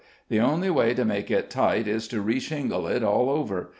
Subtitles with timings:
[0.29, 3.69] The only way to make it tight is to re shingle it all over.